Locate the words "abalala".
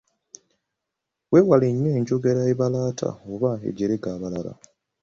4.15-4.53